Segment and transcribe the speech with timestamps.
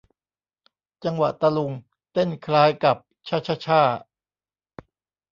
[1.03, 1.71] จังหวะตะลุง
[2.11, 3.81] เต้นคล้ายกับชะชะช่า